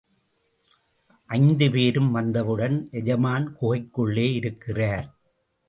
[1.29, 5.07] ஐந்து பேரும் வந்தவுடன், எஜமான் குகைக்குள்ளே இருக்கிறார்.